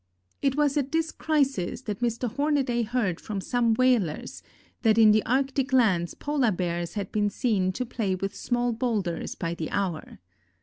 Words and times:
It 0.41 0.55
was 0.57 0.77
at 0.77 0.91
this 0.91 1.11
crisis 1.11 1.81
that 1.83 1.99
Mr. 1.99 2.27
Hornaday 2.27 2.81
heard 2.81 3.21
from 3.21 3.39
some 3.39 3.75
whalers 3.75 4.41
that 4.81 4.97
in 4.97 5.11
the 5.11 5.23
arctic 5.27 5.71
lands 5.71 6.15
Polar 6.15 6.51
Bears 6.51 6.95
had 6.95 7.11
been 7.11 7.29
seen 7.29 7.71
to 7.73 7.85
play 7.85 8.15
with 8.15 8.33
small 8.35 8.73
boulders 8.73 9.35
by 9.35 9.53
the 9.53 9.69
hour. 9.69 10.17